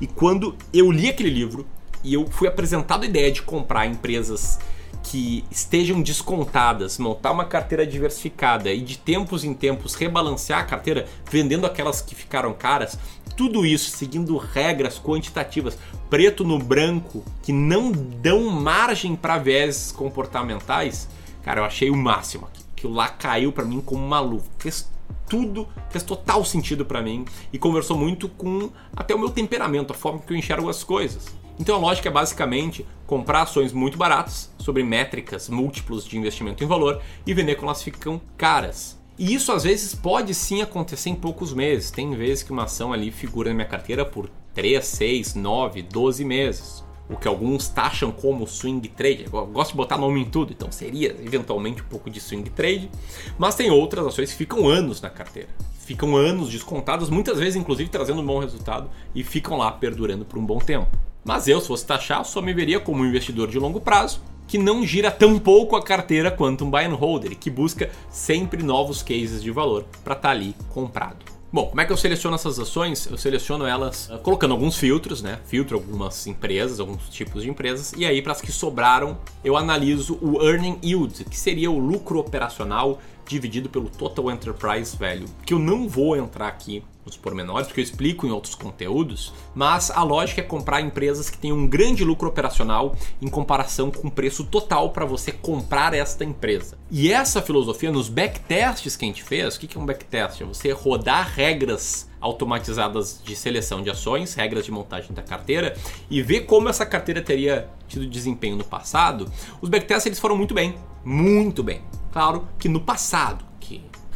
E 0.00 0.06
quando 0.06 0.56
eu 0.72 0.90
li 0.90 1.08
aquele 1.08 1.30
livro 1.30 1.66
e 2.02 2.14
eu 2.14 2.26
fui 2.28 2.48
apresentado 2.48 3.04
a 3.04 3.06
ideia 3.06 3.30
de 3.30 3.42
comprar 3.42 3.86
empresas 3.86 4.58
que 5.02 5.44
estejam 5.50 6.00
descontadas, 6.00 6.98
montar 6.98 7.32
uma 7.32 7.44
carteira 7.44 7.86
diversificada 7.86 8.72
e 8.72 8.80
de 8.80 8.96
tempos 8.96 9.44
em 9.44 9.52
tempos 9.52 9.94
rebalancear 9.94 10.60
a 10.60 10.64
carteira, 10.64 11.06
vendendo 11.30 11.66
aquelas 11.66 12.00
que 12.00 12.14
ficaram 12.14 12.54
caras, 12.54 12.98
tudo 13.36 13.66
isso 13.66 13.90
seguindo 13.90 14.36
regras 14.36 14.98
quantitativas, 14.98 15.76
preto 16.08 16.44
no 16.44 16.58
branco, 16.58 17.24
que 17.42 17.52
não 17.52 17.90
dão 17.90 18.48
margem 18.48 19.16
para 19.16 19.38
viés 19.38 19.92
comportamentais, 19.92 21.08
cara, 21.42 21.60
eu 21.60 21.64
achei 21.64 21.90
o 21.90 21.96
máximo 21.96 22.46
aqui. 22.46 22.62
Aquilo 22.76 22.94
lá 22.94 23.08
caiu 23.08 23.52
para 23.52 23.64
mim 23.64 23.80
como 23.80 24.04
uma 24.04 24.20
luva. 24.20 24.44
Fez 24.58 24.90
tudo, 25.28 25.68
fez 25.90 26.02
total 26.04 26.44
sentido 26.44 26.84
para 26.84 27.00
mim 27.00 27.24
e 27.52 27.58
conversou 27.58 27.96
muito 27.96 28.28
com 28.28 28.70
até 28.94 29.14
o 29.14 29.18
meu 29.18 29.30
temperamento, 29.30 29.92
a 29.92 29.96
forma 29.96 30.20
que 30.20 30.32
eu 30.32 30.36
enxergo 30.36 30.68
as 30.68 30.84
coisas. 30.84 31.41
Então 31.62 31.76
a 31.76 31.78
lógica 31.78 32.08
é 32.08 32.12
basicamente 32.12 32.84
comprar 33.06 33.42
ações 33.42 33.72
muito 33.72 33.96
baratas, 33.96 34.50
sobre 34.58 34.82
métricas 34.82 35.48
múltiplos 35.48 36.04
de 36.04 36.18
investimento 36.18 36.64
em 36.64 36.66
valor, 36.66 37.00
e 37.24 37.32
vender 37.32 37.54
quando 37.54 37.66
elas 37.68 37.84
ficam 37.84 38.20
caras. 38.36 38.98
E 39.16 39.32
isso 39.32 39.52
às 39.52 39.62
vezes 39.62 39.94
pode 39.94 40.34
sim 40.34 40.60
acontecer 40.60 41.10
em 41.10 41.14
poucos 41.14 41.54
meses. 41.54 41.92
Tem 41.92 42.16
vezes 42.16 42.42
que 42.42 42.50
uma 42.50 42.64
ação 42.64 42.92
ali 42.92 43.12
figura 43.12 43.50
na 43.50 43.54
minha 43.54 43.68
carteira 43.68 44.04
por 44.04 44.28
3, 44.52 44.84
6, 44.84 45.34
9, 45.36 45.82
12 45.82 46.24
meses. 46.24 46.82
O 47.08 47.16
que 47.16 47.28
alguns 47.28 47.68
taxam 47.68 48.10
como 48.10 48.44
swing 48.44 48.88
trade. 48.88 49.26
Eu 49.32 49.46
gosto 49.46 49.70
de 49.70 49.76
botar 49.76 49.96
nome 49.96 50.20
em 50.20 50.24
tudo, 50.24 50.52
então 50.52 50.72
seria 50.72 51.16
eventualmente 51.24 51.80
um 51.80 51.86
pouco 51.86 52.10
de 52.10 52.20
swing 52.20 52.50
trade. 52.50 52.90
Mas 53.38 53.54
tem 53.54 53.70
outras 53.70 54.04
ações 54.04 54.32
que 54.32 54.36
ficam 54.36 54.68
anos 54.68 55.00
na 55.00 55.10
carteira. 55.10 55.50
Ficam 55.78 56.16
anos 56.16 56.50
descontadas, 56.50 57.08
muitas 57.08 57.38
vezes 57.38 57.54
inclusive 57.54 57.88
trazendo 57.88 58.20
um 58.20 58.26
bom 58.26 58.40
resultado 58.40 58.90
e 59.14 59.22
ficam 59.22 59.56
lá 59.56 59.70
perdurando 59.70 60.24
por 60.24 60.40
um 60.40 60.44
bom 60.44 60.58
tempo. 60.58 60.90
Mas 61.24 61.46
eu, 61.48 61.60
se 61.60 61.68
fosse 61.68 61.86
taxar, 61.86 62.24
só 62.24 62.42
me 62.42 62.52
veria 62.52 62.80
como 62.80 63.02
um 63.02 63.06
investidor 63.06 63.48
de 63.48 63.58
longo 63.58 63.80
prazo 63.80 64.20
que 64.46 64.58
não 64.58 64.84
gira 64.86 65.10
tão 65.10 65.38
pouco 65.38 65.76
a 65.76 65.82
carteira 65.82 66.30
quanto 66.30 66.64
um 66.64 66.70
buy 66.70 66.84
and 66.84 66.94
holder, 66.94 67.36
que 67.38 67.48
busca 67.48 67.90
sempre 68.10 68.62
novos 68.62 69.02
cases 69.02 69.42
de 69.42 69.50
valor 69.50 69.86
para 70.04 70.14
estar 70.14 70.28
tá 70.28 70.30
ali 70.30 70.54
comprado. 70.68 71.24
Bom, 71.52 71.66
como 71.66 71.80
é 71.82 71.84
que 71.84 71.92
eu 71.92 71.96
seleciono 71.98 72.34
essas 72.34 72.58
ações? 72.58 73.06
Eu 73.10 73.18
seleciono 73.18 73.66
elas 73.66 74.08
uh, 74.08 74.18
colocando 74.18 74.52
alguns 74.52 74.76
filtros, 74.76 75.22
né? 75.22 75.38
Filtro 75.44 75.76
algumas 75.76 76.26
empresas, 76.26 76.80
alguns 76.80 77.08
tipos 77.10 77.42
de 77.42 77.50
empresas, 77.50 77.92
e 77.94 78.06
aí 78.06 78.22
para 78.22 78.32
as 78.32 78.40
que 78.40 78.50
sobraram, 78.50 79.18
eu 79.44 79.54
analiso 79.56 80.18
o 80.22 80.42
earning 80.42 80.78
yield, 80.82 81.24
que 81.24 81.38
seria 81.38 81.70
o 81.70 81.78
lucro 81.78 82.18
operacional 82.18 82.98
dividido 83.26 83.68
pelo 83.68 83.90
total 83.90 84.30
enterprise 84.30 84.96
value, 84.96 85.28
que 85.44 85.52
eu 85.52 85.58
não 85.58 85.88
vou 85.88 86.16
entrar 86.16 86.48
aqui 86.48 86.82
nos 87.04 87.16
pormenores, 87.16 87.66
porque 87.66 87.80
eu 87.80 87.84
explico 87.84 88.26
em 88.26 88.30
outros 88.30 88.54
conteúdos, 88.54 89.32
mas 89.54 89.90
a 89.90 90.02
lógica 90.02 90.40
é 90.40 90.44
comprar 90.44 90.80
empresas 90.80 91.28
que 91.28 91.38
tenham 91.38 91.56
um 91.56 91.66
grande 91.66 92.04
lucro 92.04 92.28
operacional 92.28 92.96
em 93.20 93.28
comparação 93.28 93.90
com 93.90 94.08
o 94.08 94.10
preço 94.10 94.44
total 94.44 94.90
para 94.90 95.04
você 95.04 95.32
comprar 95.32 95.94
esta 95.94 96.24
empresa. 96.24 96.78
E 96.90 97.12
essa 97.12 97.42
filosofia, 97.42 97.90
nos 97.90 98.08
backtests 98.08 98.96
que 98.96 99.04
a 99.04 99.08
gente 99.08 99.22
fez, 99.22 99.56
o 99.56 99.60
que 99.60 99.76
é 99.76 99.80
um 99.80 99.86
backtest? 99.86 100.40
É 100.40 100.44
você 100.44 100.70
rodar 100.70 101.32
regras 101.34 102.10
automatizadas 102.20 103.20
de 103.22 103.34
seleção 103.34 103.82
de 103.82 103.90
ações, 103.90 104.34
regras 104.34 104.64
de 104.64 104.70
montagem 104.70 105.12
da 105.12 105.22
carteira 105.22 105.76
e 106.08 106.22
ver 106.22 106.42
como 106.42 106.68
essa 106.68 106.86
carteira 106.86 107.20
teria 107.20 107.68
tido 107.88 108.06
desempenho 108.06 108.56
no 108.56 108.64
passado. 108.64 109.30
Os 109.60 109.68
backtests 109.68 110.06
eles 110.06 110.20
foram 110.20 110.36
muito 110.36 110.54
bem, 110.54 110.76
muito 111.04 111.64
bem. 111.64 111.82
Claro 112.12 112.46
que 112.58 112.68
no 112.68 112.80
passado, 112.80 113.44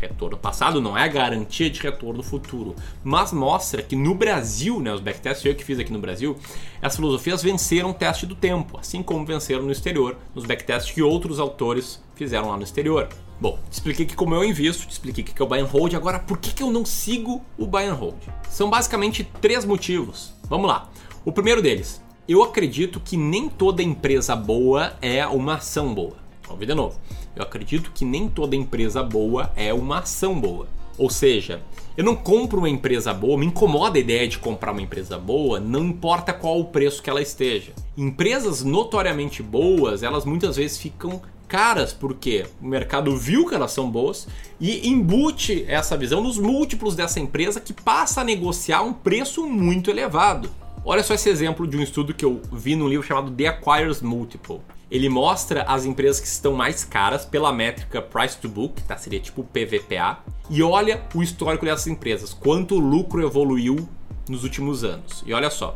retorno 0.06 0.36
passado 0.36 0.80
não 0.80 0.96
é 0.96 1.08
garantia 1.08 1.68
de 1.68 1.80
retorno 1.80 2.22
futuro, 2.22 2.74
mas 3.02 3.32
mostra 3.32 3.82
que 3.82 3.96
no 3.96 4.14
Brasil, 4.14 4.80
né, 4.80 4.92
os 4.92 5.00
backtests 5.00 5.44
eu 5.44 5.54
que 5.54 5.64
fiz 5.64 5.78
aqui 5.78 5.92
no 5.92 5.98
Brasil, 5.98 6.36
as 6.80 6.96
filosofias 6.96 7.42
venceram 7.42 7.90
o 7.90 7.94
teste 7.94 8.26
do 8.26 8.34
tempo, 8.34 8.78
assim 8.78 9.02
como 9.02 9.24
venceram 9.24 9.62
no 9.62 9.72
exterior, 9.72 10.16
nos 10.34 10.44
backtests 10.44 10.92
que 10.92 11.02
outros 11.02 11.38
autores 11.38 12.02
fizeram 12.14 12.48
lá 12.48 12.56
no 12.56 12.62
exterior. 12.62 13.08
Bom, 13.38 13.58
te 13.70 13.74
expliquei 13.74 14.06
que 14.06 14.16
como 14.16 14.34
eu 14.34 14.42
invisto, 14.42 14.86
te 14.86 14.92
expliquei 14.92 15.22
que 15.22 15.40
é 15.40 15.44
o 15.44 15.48
buy 15.48 15.60
and 15.60 15.66
hold, 15.66 15.94
agora 15.94 16.18
por 16.18 16.38
que, 16.38 16.54
que 16.54 16.62
eu 16.62 16.70
não 16.70 16.86
sigo 16.86 17.44
o 17.58 17.66
buy 17.66 17.84
and 17.84 17.94
hold? 17.94 18.16
São 18.48 18.70
basicamente 18.70 19.24
três 19.42 19.64
motivos. 19.64 20.32
Vamos 20.48 20.68
lá. 20.68 20.90
O 21.24 21.32
primeiro 21.32 21.60
deles, 21.60 22.00
eu 22.26 22.42
acredito 22.42 22.98
que 22.98 23.16
nem 23.16 23.48
toda 23.48 23.82
empresa 23.82 24.34
boa 24.34 24.94
é 25.02 25.26
uma 25.26 25.56
ação 25.56 25.94
boa. 25.94 26.16
Vamos 26.44 26.60
ver 26.60 26.66
de 26.66 26.74
novo. 26.74 26.98
Eu 27.36 27.42
acredito 27.42 27.92
que 27.94 28.04
nem 28.04 28.28
toda 28.28 28.56
empresa 28.56 29.02
boa 29.02 29.52
é 29.54 29.72
uma 29.72 29.98
ação 29.98 30.40
boa. 30.40 30.66
Ou 30.96 31.10
seja, 31.10 31.60
eu 31.94 32.02
não 32.02 32.16
compro 32.16 32.58
uma 32.58 32.70
empresa 32.70 33.12
boa, 33.12 33.36
me 33.36 33.44
incomoda 33.44 33.98
a 33.98 34.00
ideia 34.00 34.26
de 34.26 34.38
comprar 34.38 34.72
uma 34.72 34.80
empresa 34.80 35.18
boa, 35.18 35.60
não 35.60 35.84
importa 35.84 36.32
qual 36.32 36.58
o 36.58 36.64
preço 36.64 37.02
que 37.02 37.10
ela 37.10 37.20
esteja. 37.20 37.72
Empresas 37.94 38.64
notoriamente 38.64 39.42
boas, 39.42 40.02
elas 40.02 40.24
muitas 40.24 40.56
vezes 40.56 40.78
ficam 40.78 41.20
caras 41.46 41.92
porque 41.92 42.46
o 42.60 42.66
mercado 42.66 43.16
viu 43.16 43.46
que 43.46 43.54
elas 43.54 43.70
são 43.70 43.88
boas 43.90 44.26
e 44.58 44.88
embute 44.88 45.64
essa 45.68 45.96
visão 45.96 46.22
nos 46.22 46.38
múltiplos 46.38 46.96
dessa 46.96 47.20
empresa 47.20 47.60
que 47.60 47.72
passa 47.72 48.22
a 48.22 48.24
negociar 48.24 48.82
um 48.82 48.92
preço 48.92 49.46
muito 49.46 49.90
elevado. 49.90 50.50
Olha 50.84 51.02
só 51.02 51.14
esse 51.14 51.28
exemplo 51.28 51.66
de 51.66 51.76
um 51.76 51.82
estudo 51.82 52.14
que 52.14 52.24
eu 52.24 52.40
vi 52.52 52.74
no 52.74 52.88
livro 52.88 53.06
chamado 53.06 53.30
The 53.30 53.48
Acquires 53.48 54.00
Multiple. 54.00 54.60
Ele 54.90 55.08
mostra 55.08 55.62
as 55.62 55.84
empresas 55.84 56.20
que 56.20 56.26
estão 56.26 56.52
mais 56.52 56.84
caras 56.84 57.24
pela 57.24 57.52
métrica 57.52 58.00
price 58.00 58.36
to 58.36 58.48
book, 58.48 58.82
tá? 58.82 58.96
Seria 58.96 59.18
tipo 59.18 59.42
PVPA, 59.42 60.18
e 60.48 60.62
olha 60.62 61.02
o 61.14 61.22
histórico 61.22 61.64
dessas 61.64 61.86
empresas, 61.88 62.32
quanto 62.32 62.76
o 62.76 62.78
lucro 62.78 63.22
evoluiu 63.22 63.88
nos 64.28 64.44
últimos 64.44 64.84
anos. 64.84 65.24
E 65.26 65.32
olha 65.32 65.50
só, 65.50 65.74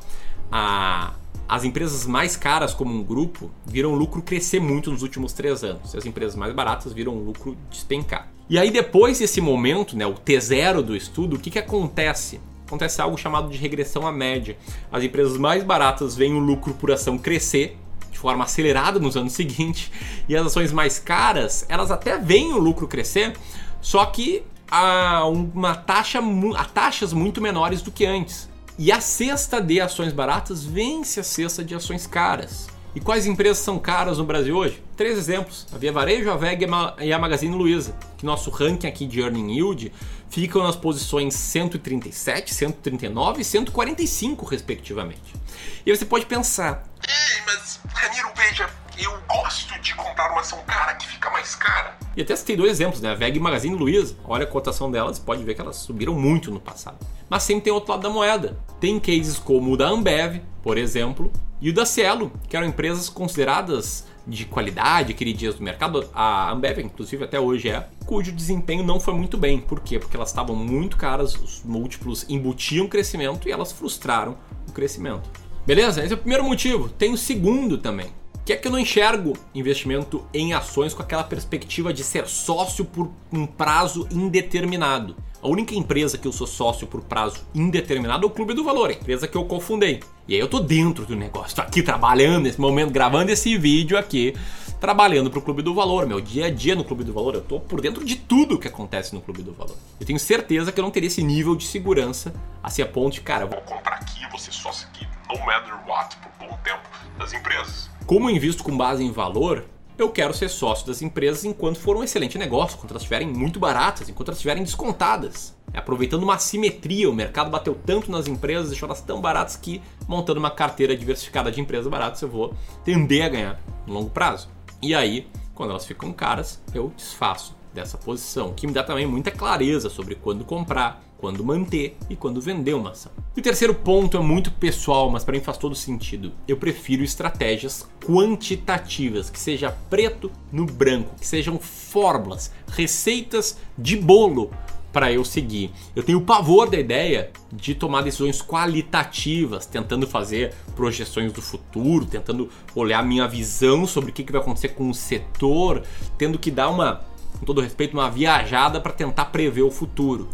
a, 0.51 1.13
as 1.49 1.65
empresas 1.65 2.07
mais 2.07 2.37
caras 2.37 2.73
como 2.73 2.95
um 2.95 3.03
grupo 3.03 3.51
viram 3.67 3.93
o 3.93 3.97
lucro 3.97 4.23
crescer 4.23 4.61
muito 4.61 4.91
nos 4.91 5.03
últimos 5.03 5.33
três 5.33 5.65
anos. 5.65 5.93
E 5.93 5.97
as 5.97 6.07
empresas 6.07 6.37
mais 6.37 6.55
baratas 6.55 6.93
viram 6.93 7.15
o 7.15 7.25
lucro 7.25 7.57
despencar. 7.69 8.29
E 8.49 8.59
aí 8.59 8.71
depois 8.71 9.19
desse 9.19 9.41
momento, 9.41 9.97
né, 9.97 10.07
o 10.07 10.15
T0 10.15 10.83
do 10.83 10.97
estudo, 10.97 11.37
o 11.37 11.39
que, 11.39 11.51
que 11.51 11.59
acontece? 11.59 12.41
Acontece 12.67 13.03
algo 13.03 13.17
chamado 13.17 13.49
de 13.49 13.59
regressão 13.59 14.07
à 14.07 14.13
média. 14.13 14.57
As 14.93 15.03
empresas 15.03 15.37
mais 15.37 15.65
baratas 15.65 16.15
veem 16.15 16.35
o 16.35 16.39
lucro 16.39 16.75
por 16.75 16.93
ação 16.93 17.19
crescer 17.19 17.77
forma 18.21 18.45
acelerada 18.45 18.99
nos 18.99 19.17
anos 19.17 19.33
seguintes 19.33 19.91
e 20.29 20.37
as 20.37 20.47
ações 20.47 20.71
mais 20.71 20.99
caras, 20.99 21.65
elas 21.69 21.91
até 21.91 22.19
veem 22.19 22.53
o 22.53 22.59
lucro 22.59 22.87
crescer, 22.87 23.35
só 23.81 24.05
que 24.05 24.43
a 24.71 25.25
uma 25.25 25.75
taxa 25.75 26.21
a 26.57 26.65
taxas 26.65 27.13
muito 27.13 27.41
menores 27.41 27.83
do 27.83 27.91
que 27.91 28.05
antes. 28.05 28.49
E 28.79 28.93
a 28.93 29.01
cesta 29.01 29.61
de 29.61 29.81
ações 29.81 30.13
baratas 30.13 30.65
vence 30.65 31.21
a 31.21 31.25
cesta 31.25 31.65
de 31.65 31.75
ações 31.75 32.07
caras. 32.07 32.69
E 32.95 33.01
quais 33.01 33.27
empresas 33.27 33.59
são 33.59 33.79
caras 33.79 34.19
no 34.19 34.25
Brasil 34.25 34.57
hoje? 34.57 34.83
Três 34.97 35.17
exemplos: 35.17 35.67
a 35.73 35.79
Via 35.79 35.93
Varejo, 35.93 36.31
a 36.31 36.37
VEG 36.37 36.67
e 37.01 37.13
a 37.13 37.19
Magazine 37.19 37.55
Luiza. 37.55 37.95
Que 38.19 38.27
nosso 38.27 38.51
ranking 38.51 38.87
aqui 38.87 39.07
de 39.07 39.21
earning 39.21 39.53
yield 39.53 39.93
ficam 40.29 40.63
nas 40.63 40.77
posições 40.77 41.35
137, 41.35 42.55
139 42.55 43.43
e 43.43 43.45
145, 43.45 44.47
respectivamente. 44.47 45.40
E 45.85 45.95
você 45.95 46.05
pode 46.05 46.27
pensar: 46.27 46.85
Ei, 47.07 47.43
mas 47.47 47.81
Ramiro, 47.93 48.31
veja, 48.37 48.71
eu 48.99 49.21
gosto 49.29 49.79
de 49.81 49.95
comprar 49.95 50.31
uma 50.31 50.41
ação 50.41 50.63
cara 50.67 50.95
que 50.95 51.07
fica 51.07 51.31
mais 51.31 51.55
cara. 51.55 51.97
E 52.17 52.23
até 52.23 52.35
citei 52.37 52.57
dois 52.57 52.73
exemplos, 52.73 53.01
né? 53.01 53.11
A 53.11 53.15
VEG 53.15 53.37
e 53.37 53.41
Magazine 53.41 53.75
Luiza. 53.75 54.17
Olha 54.25 54.45
a 54.45 54.47
cotação 54.47 54.91
delas, 54.91 55.19
pode 55.19 55.45
ver 55.45 55.55
que 55.55 55.61
elas 55.61 55.77
subiram 55.77 56.15
muito 56.15 56.51
no 56.51 56.61
passado. 56.61 56.99
Mas 57.29 57.45
sempre 57.45 57.65
tem 57.65 57.73
outro 57.73 57.93
lado 57.93 58.03
da 58.03 58.11
moeda. 58.11 58.59
Tem 58.81 58.99
cases 58.99 59.39
como 59.39 59.73
o 59.73 59.77
da 59.77 59.89
Ambev, 59.89 60.43
por 60.63 60.77
exemplo, 60.77 61.33
e 61.61 61.71
o 61.71 61.75
da 61.75 61.87
Cielo, 61.87 62.33
que 62.49 62.57
eram 62.57 62.67
empresas 62.67 63.09
consideradas 63.09 64.07
de 64.27 64.45
qualidade, 64.45 65.15
queridinhas 65.15 65.55
do 65.55 65.63
mercado. 65.63 66.09
A 66.13 66.51
Ambev, 66.51 66.81
inclusive, 66.81 67.25
até 67.25 67.39
hoje 67.39 67.69
é, 67.69 67.89
cujo 68.07 68.33
desempenho 68.33 68.83
não 68.83 68.99
foi 68.99 69.15
muito 69.15 69.39
bem. 69.39 69.61
Por 69.61 69.81
quê? 69.81 69.99
Porque 69.99 70.17
elas 70.17 70.31
estavam 70.31 70.57
muito 70.57 70.97
caras, 70.97 71.35
os 71.35 71.63
múltiplos 71.63 72.27
embutiam 72.29 72.87
crescimento 72.87 73.49
e 73.49 73.53
elas 73.53 73.73
frustraram 73.73 74.37
o 74.69 74.73
crescimento. 74.73 75.29
Beleza? 75.67 76.03
Esse 76.03 76.13
é 76.13 76.17
o 76.17 76.19
primeiro 76.19 76.45
motivo. 76.45 76.89
Tem 76.89 77.13
o 77.13 77.17
segundo 77.17 77.79
também 77.79 78.13
que 78.51 78.55
é 78.55 78.57
que 78.57 78.67
eu 78.67 78.73
não 78.73 78.81
enxergo 78.81 79.35
investimento 79.55 80.25
em 80.35 80.53
ações 80.53 80.93
com 80.93 81.01
aquela 81.01 81.23
perspectiva 81.23 81.93
de 81.93 82.03
ser 82.03 82.27
sócio 82.27 82.85
por 82.85 83.09
um 83.33 83.47
prazo 83.47 84.09
indeterminado. 84.11 85.15
A 85.43 85.49
única 85.49 85.75
empresa 85.75 86.19
que 86.19 86.29
eu 86.29 86.33
sou 86.33 86.47
sócio 86.47 86.87
por 86.87 87.01
prazo 87.01 87.47
indeterminado 87.55 88.27
é 88.27 88.27
o 88.27 88.31
Clube 88.31 88.53
do 88.53 88.63
Valor, 88.63 88.91
a 88.91 88.93
empresa 88.93 89.27
que 89.27 89.39
eu 89.39 89.45
cofundei. 89.47 90.01
E 90.29 90.35
aí 90.35 90.41
eu 90.41 90.47
tô 90.47 90.61
dentro 90.61 91.07
do 91.07 91.17
negócio, 91.17 91.57
tô 91.57 91.63
aqui 91.63 91.83
trabalhando 91.83 92.43
nesse 92.43 92.61
momento, 92.61 92.91
gravando 92.91 93.31
esse 93.31 93.57
vídeo 93.57 93.97
aqui, 93.97 94.35
trabalhando 94.79 95.31
pro 95.31 95.41
Clube 95.41 95.63
do 95.63 95.75
Valor, 95.75 96.07
meu 96.07 96.21
dia 96.21 96.45
a 96.45 96.51
dia 96.51 96.75
no 96.75 96.85
Clube 96.85 97.05
do 97.05 97.15
Valor, 97.15 97.37
eu 97.37 97.41
tô 97.41 97.59
por 97.59 97.81
dentro 97.81 98.05
de 98.05 98.17
tudo 98.17 98.59
que 98.59 98.69
acontece 98.69 99.15
no 99.15 99.23
Clube 99.23 99.43
do 99.43 99.55
Valor. 99.55 99.77
Eu 99.99 100.05
tenho 100.05 100.19
certeza 100.19 100.71
que 100.71 100.79
eu 100.79 100.85
não 100.85 100.91
teria 100.91 101.07
esse 101.07 101.23
nível 101.23 101.57
de 101.57 101.65
segurança 101.65 102.35
assim 102.63 102.83
a 102.83 102.87
ponto 102.87 103.15
de, 103.15 103.23
cara, 103.23 103.47
vou 103.47 103.63
comprar 103.63 103.95
aqui, 103.95 104.21
vou 104.29 104.39
ser 104.39 104.53
sócio 104.53 104.87
aqui, 104.89 105.09
no 105.27 105.39
matter 105.47 105.73
what, 105.89 106.19
por 106.19 106.49
bom 106.49 106.59
tempo 106.63 106.83
das 107.19 107.33
empresas. 107.33 107.89
Como 108.05 108.29
eu 108.29 108.37
invisto 108.37 108.63
com 108.63 108.77
base 108.77 109.03
em 109.03 109.11
valor, 109.11 109.65
eu 110.03 110.11
quero 110.11 110.33
ser 110.35 110.49
sócio 110.49 110.87
das 110.87 111.03
empresas 111.03 111.45
enquanto 111.45 111.79
for 111.79 111.97
um 111.97 112.03
excelente 112.03 112.39
negócio, 112.39 112.77
enquanto 112.77 112.93
elas 112.93 113.03
estiverem 113.03 113.29
muito 113.29 113.61
baratas, 113.61 114.09
enquanto 114.09 114.29
elas 114.29 114.39
estiverem 114.39 114.63
descontadas. 114.63 115.57
É, 115.73 115.79
aproveitando 115.79 116.23
uma 116.23 116.35
assimetria, 116.35 117.09
o 117.09 117.15
mercado 117.15 117.51
bateu 117.51 117.75
tanto 117.87 118.11
nas 118.11 118.27
empresas, 118.27 118.71
deixou 118.71 118.87
elas 118.87 119.01
tão 119.01 119.21
baratas 119.21 119.57
que, 119.57 119.81
montando 120.09 120.41
uma 120.41 120.51
carteira 120.51 120.97
diversificada 120.97 121.53
de 121.53 121.61
empresas 121.61 121.87
baratas, 121.87 122.21
eu 122.23 122.29
vou 122.29 122.55
tender 122.85 123.25
a 123.25 123.29
ganhar 123.29 123.61
no 123.87 123.95
longo 123.95 124.11
prazo. 124.11 124.49
E 124.83 124.95
aí, 124.95 125.29
quando 125.55 125.71
elas 125.71 125.85
ficam 125.85 126.13
caras, 126.13 126.61
eu 126.75 126.93
desfaço 126.97 127.55
dessa 127.73 127.97
posição, 127.99 128.53
que 128.53 128.67
me 128.67 128.73
dá 128.73 128.83
também 128.83 129.07
muita 129.07 129.31
clareza 129.31 129.89
sobre 129.89 130.15
quando 130.15 130.45
comprar, 130.45 131.03
quando 131.19 131.45
manter 131.45 131.97
e 132.09 132.17
quando 132.17 132.41
vender 132.41 132.75
uma 132.75 132.91
ação. 132.91 133.13
E 133.37 133.41
o 133.41 133.43
terceiro 133.43 133.75
ponto 133.75 134.17
é 134.17 134.21
muito 134.21 134.51
pessoal, 134.51 135.11
mas 135.11 135.23
para 135.23 135.37
mim 135.37 135.45
faz 135.45 135.59
todo 135.59 135.75
sentido. 135.75 136.33
Eu 136.49 136.57
prefiro 136.57 137.05
estratégias 137.05 137.87
quantitativas, 138.05 139.29
que 139.29 139.39
seja 139.39 139.71
preto 139.89 140.33
no 140.51 140.65
branco, 140.65 141.15
que 141.21 141.27
sejam 141.27 141.59
fórmulas, 141.59 142.51
receitas 142.69 143.59
de 143.77 143.97
bolo 143.97 144.51
para 144.93 145.13
eu 145.13 145.25
seguir. 145.25 145.71
Eu 145.95 146.03
tenho 146.03 146.21
pavor 146.21 146.69
da 146.69 146.79
ideia 146.79 147.31
de 147.53 147.75
tomar 147.75 148.03
decisões 148.03 148.43
qualitativas, 148.43 149.67
tentando 149.67 150.07
fazer 150.07 150.53
projeções 150.75 151.33
do 151.33 151.41
futuro, 151.41 152.05
tentando 152.05 152.49
olhar 152.75 153.05
minha 153.05 153.27
visão 153.27 153.87
sobre 153.87 154.11
o 154.11 154.13
que 154.13 154.31
vai 154.31 154.41
acontecer 154.41 154.71
com 154.71 154.89
o 154.91 154.95
setor, 154.95 155.83
tendo 156.19 156.39
que 156.39 156.51
dar 156.51 156.71
uma, 156.71 157.03
com 157.39 157.45
todo 157.45 157.61
respeito, 157.61 157.95
uma 157.95 158.11
viajada 158.11 158.81
para 158.81 158.93
tentar 158.93 159.27
prever 159.27 159.63
o 159.63 159.71
futuro. 159.71 160.29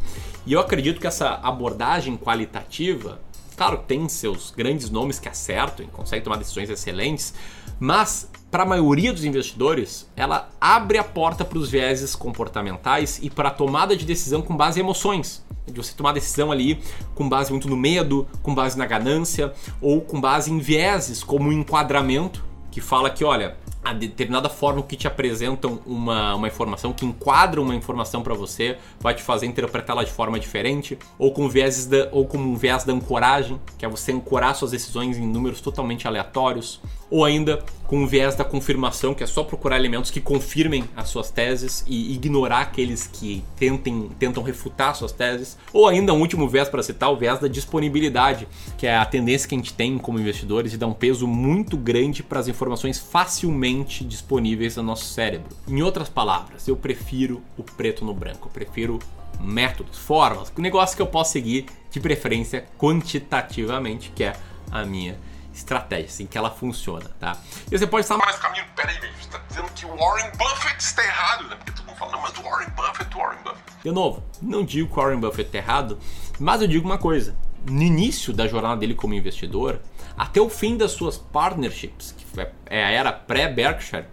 E 0.47 0.53
eu 0.53 0.61
acredito 0.61 1.00
que 1.00 1.07
essa 1.07 1.41
abordagem 1.43 2.17
qualitativa, 2.17 3.21
claro, 3.57 3.79
tem 3.79 4.09
seus 4.09 4.50
grandes 4.50 4.91
nomes 4.91 5.19
que 5.19 5.29
acertam 5.29 5.85
e 5.85 5.88
conseguem 5.88 6.23
tomar 6.23 6.37
decisões 6.37 6.71
excelentes, 6.71 7.35
mas 7.79 8.31
para 8.50 8.62
a 8.62 8.67
maioria 8.67 9.12
dos 9.12 9.25
investidores, 9.25 10.09
ela 10.17 10.49
abre 10.61 10.99
a 10.99 11.05
porta 11.05 11.45
para 11.45 11.59
os 11.59 11.69
vieses 11.69 12.15
comportamentais 12.15 13.19
e 13.21 13.29
para 13.29 13.49
a 13.49 13.53
tomada 13.53 13.97
de 13.97 14.07
decisão 14.07 14.41
com 14.41 14.57
base 14.57 14.81
em 14.81 14.83
emoções. 14.83 15.45
De 15.67 15.75
você 15.75 15.93
tomar 15.93 16.12
decisão 16.12 16.53
ali 16.53 16.81
com 17.15 17.29
base 17.29 17.50
muito 17.50 17.69
no 17.69 17.76
medo, 17.76 18.26
com 18.43 18.55
base 18.55 18.79
na 18.79 18.87
ganância 18.87 19.53
ou 19.81 20.00
com 20.00 20.21
base 20.21 20.50
em 20.50 20.59
vieses 20.59 21.25
como 21.25 21.49
o 21.49 21.53
enquadramento, 21.53 22.45
que 22.71 22.81
fala 22.81 23.11
que, 23.11 23.25
olha, 23.25 23.57
a 23.87 23.93
determinada 23.93 24.49
forma 24.49 24.83
que 24.83 24.97
te 24.97 25.07
apresentam 25.07 25.78
uma, 25.87 26.35
uma 26.35 26.49
informação, 26.49 26.93
que 26.93 27.07
enquadram 27.07 27.62
uma 27.62 27.75
informação 27.75 28.21
para 28.21 28.35
você, 28.35 28.78
vai 28.99 29.14
te 29.14 29.23
fazer 29.23 29.47
interpretá-la 29.47 30.02
de 30.02 30.11
forma 30.11 30.40
diferente, 30.40 30.99
ou 31.16 31.31
com 31.31 31.49
viés 31.49 31.87
da, 31.87 32.09
ou 32.11 32.26
com 32.26 32.37
um 32.37 32.57
viés 32.57 32.83
da 32.83 32.93
ancoragem, 32.93 33.61
que 33.78 33.87
é 33.87 33.88
você 33.88 34.11
ancorar 34.11 34.57
suas 34.57 34.73
decisões 34.73 35.16
em 35.16 35.25
números 35.25 35.61
totalmente 35.61 36.09
aleatórios, 36.09 36.81
ou 37.09 37.25
ainda 37.25 37.62
com 37.87 38.02
o 38.02 38.07
viés 38.09 38.35
da 38.35 38.45
confirmação, 38.45 39.14
que 39.14 39.23
é 39.23 39.26
só 39.28 39.45
procurar 39.45 39.76
elementos 39.76 40.11
que 40.11 40.21
confirmem 40.21 40.83
as 40.97 41.09
suas 41.09 41.31
teses 41.31 41.85
e 41.87 42.12
ignorar 42.14 42.62
aqueles 42.62 43.07
que 43.07 43.45
tentem, 43.55 44.11
tentam 44.19 44.43
refutar 44.43 44.97
suas 44.97 45.12
teses, 45.12 45.57
ou 45.73 45.87
ainda 45.87 46.12
um 46.12 46.21
último 46.21 46.49
viés 46.49 46.69
para 46.69 46.83
citar, 46.83 47.12
o 47.12 47.16
viés 47.16 47.38
da 47.38 47.47
disponibilidade, 47.47 48.49
que 48.76 48.88
é 48.88 48.97
a 48.97 49.07
tendência 49.07 49.49
que 49.49 49.55
a 49.55 49.59
gente 49.59 49.73
tem 49.73 49.97
como 49.97 50.19
investidores 50.19 50.73
de 50.73 50.76
dar 50.76 50.88
um 50.88 50.93
peso 50.93 51.28
muito 51.28 51.76
grande 51.76 52.25
para 52.25 52.40
as 52.40 52.49
informações 52.49 52.99
facilmente 52.99 53.75
disponíveis 53.85 54.76
no 54.76 54.83
nosso 54.83 55.04
cérebro. 55.04 55.56
Em 55.66 55.83
outras 55.83 56.09
palavras, 56.09 56.66
eu 56.68 56.76
prefiro 56.76 57.42
o 57.56 57.62
preto 57.62 58.04
no 58.04 58.14
branco, 58.14 58.49
eu 58.49 58.52
prefiro 58.52 58.99
métodos, 59.40 59.99
formas, 59.99 60.52
negócio 60.56 60.97
que 60.97 61.02
eu 61.02 61.06
posso 61.06 61.33
seguir 61.33 61.66
de 61.90 62.00
preferência 62.00 62.66
quantitativamente, 62.78 64.11
que 64.14 64.25
é 64.25 64.35
a 64.71 64.85
minha 64.85 65.18
estratégia, 65.52 66.06
assim 66.06 66.26
que 66.26 66.37
ela 66.37 66.50
funciona, 66.50 67.11
tá? 67.18 67.37
E 67.71 67.78
você 67.78 67.87
pode 67.87 68.04
estar. 68.04 68.16
Mas 68.18 68.37
Camilo, 68.37 68.66
peraí, 68.76 68.97
você 68.99 69.06
está 69.21 69.38
dizendo 69.49 69.68
que 69.75 69.87
o 69.87 69.97
Warren 69.97 70.30
Buffett 70.37 70.83
está 70.83 71.02
errado, 71.04 71.49
né? 71.49 71.56
Porque 71.56 71.73
todo 71.73 71.87
mundo 71.87 71.97
fala, 71.97 72.12
não, 72.12 72.21
mas 72.21 72.37
o 72.37 72.42
Warren 72.42 72.68
Buffett, 72.71 73.14
o 73.14 73.18
Warren 73.18 73.42
Buffett. 73.42 73.62
De 73.83 73.90
novo, 73.90 74.23
não 74.42 74.64
digo 74.64 74.88
que 74.88 74.99
o 74.99 75.02
Warren 75.02 75.21
Buffett 75.21 75.49
está 75.49 75.59
errado, 75.59 75.99
mas 76.38 76.61
eu 76.61 76.68
digo 76.68 76.87
uma 76.87 76.99
coisa. 76.99 77.37
No 77.68 77.82
início 77.82 78.32
da 78.32 78.46
jornada 78.46 78.76
dele 78.76 78.94
como 78.94 79.14
investidor, 79.14 79.80
até 80.16 80.40
o 80.40 80.49
fim 80.49 80.76
das 80.76 80.92
suas 80.92 81.18
partnerships, 81.18 82.14
que 82.16 82.40
é 82.66 82.85
a 82.85 82.90
era 82.90 83.12
pré-Berkshire, 83.12 84.06